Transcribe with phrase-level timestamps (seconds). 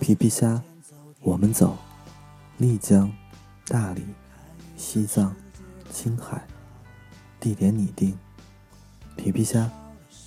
[0.00, 0.62] 皮皮虾，
[1.20, 1.76] 我们走。
[2.58, 3.12] 丽江、
[3.66, 4.02] 大理、
[4.76, 5.34] 西藏、
[5.90, 6.46] 青海，
[7.38, 8.16] 地点你定。
[9.16, 9.70] 皮皮虾，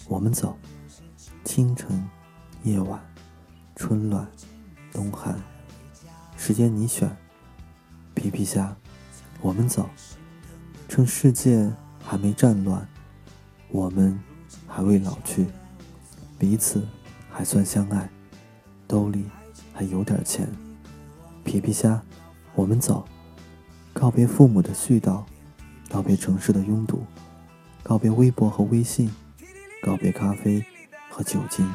[0.08, 0.58] 我们走。
[1.44, 2.08] 清晨、
[2.64, 3.00] 夜晚、
[3.76, 4.28] 春暖、
[4.92, 5.40] 冬寒，
[6.38, 7.10] 时间你选。
[8.14, 8.76] 皮皮虾，
[9.42, 9.90] 我们走。
[10.88, 11.72] 趁世界
[12.04, 12.88] 还没战乱，
[13.70, 14.20] 我们
[14.68, 15.48] 还未老去，
[16.38, 16.88] 彼此
[17.32, 18.10] 还算相爱，
[18.90, 19.24] 兜里
[19.72, 20.50] 还有点钱。
[21.44, 22.02] 皮皮虾。
[22.56, 23.08] 我们走，
[23.94, 25.24] 告别父母的絮叨，
[25.90, 27.06] 告别城市的拥堵，
[27.84, 29.10] 告别微博和微信，
[29.84, 30.66] 告别咖啡
[31.10, 31.72] 和酒精。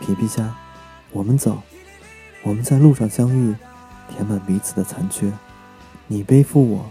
[0.00, 0.56] 皮皮虾，
[1.12, 1.62] 我们走，
[2.42, 3.54] 我们在路上相遇，
[4.08, 5.30] 填满彼此的残缺。
[6.08, 6.90] 你背负我，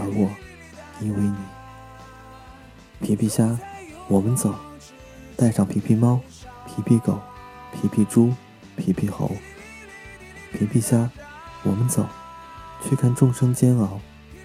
[0.00, 0.30] 而我
[1.00, 1.36] 依偎你。
[3.00, 3.56] 皮皮虾，
[4.08, 4.52] 我们走，
[5.36, 6.18] 带上皮皮猫、
[6.66, 7.20] 皮皮狗、
[7.72, 8.32] 皮皮猪、
[8.76, 9.30] 皮皮猴。
[10.52, 11.10] 皮皮虾。
[11.62, 12.06] 我们走，
[12.80, 13.98] 去看众生煎熬，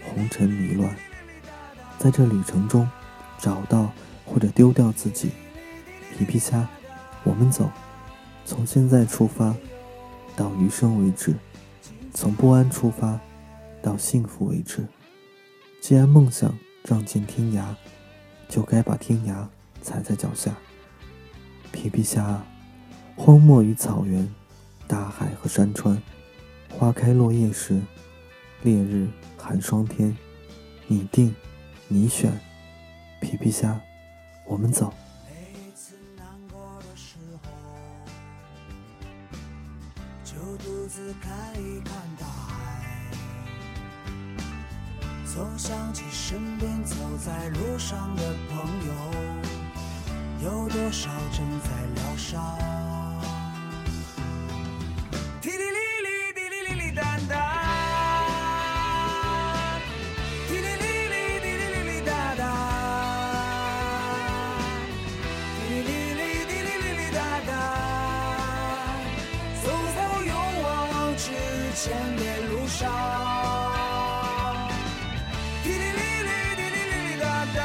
[0.04, 0.96] 红尘迷乱，
[2.00, 2.90] 在这旅程中，
[3.38, 3.92] 找到
[4.26, 5.30] 或者丢掉自己。
[6.18, 6.68] 皮皮虾，
[7.24, 7.70] 我们走，
[8.44, 9.56] 从现在出发，
[10.36, 11.34] 到余生为止；
[12.12, 13.20] 从不安出发，
[13.84, 14.84] 到幸福为止。
[15.80, 17.64] 既然梦想仗剑天涯，
[18.50, 19.46] 就该把天涯
[19.84, 20.56] 踩在脚下。
[21.72, 22.44] 皮皮虾，
[23.16, 24.28] 荒漠与草原，
[24.88, 26.02] 大海和山川。
[26.70, 27.82] 花开落叶时，
[28.64, 30.16] 烈日寒霜天，
[30.88, 31.36] 你定，
[31.88, 32.32] 你选，
[33.22, 33.80] 皮皮虾，
[34.48, 34.94] 我们走。
[35.26, 37.50] 每次难过的时候，
[40.24, 43.12] 就独自看一看大海。
[45.26, 48.94] 总想起身边走在路上的朋友，
[50.44, 52.91] 有多少正在疗伤。
[71.84, 72.80] 前的路上。
[75.64, 77.26] 滴哩哩哩，滴哩哩哩哒
[77.56, 77.60] 哒，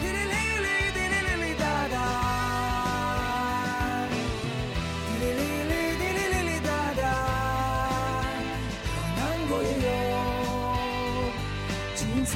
[0.00, 0.34] 滴哩哩
[0.64, 1.94] 哩，滴哩哩哩哒哒，
[5.06, 7.02] 滴哩哩哩，滴哩哩哩哒哒。
[8.88, 9.20] 好难
[9.50, 9.68] 过也
[10.12, 10.16] 有
[11.94, 12.32] 精彩。